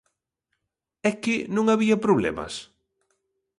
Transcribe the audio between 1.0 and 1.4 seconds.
¿É que